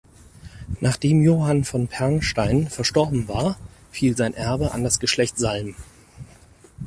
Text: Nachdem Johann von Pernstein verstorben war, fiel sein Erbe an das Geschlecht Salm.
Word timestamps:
Nachdem 0.79 1.21
Johann 1.21 1.63
von 1.63 1.87
Pernstein 1.87 2.67
verstorben 2.69 3.27
war, 3.27 3.59
fiel 3.91 4.17
sein 4.17 4.33
Erbe 4.33 4.71
an 4.71 4.83
das 4.83 4.99
Geschlecht 4.99 5.37
Salm. 5.37 5.75